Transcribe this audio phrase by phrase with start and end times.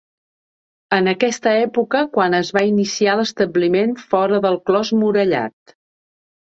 [0.95, 5.79] És en aquesta època quan es va iniciar l'establiment fora del clos murallat.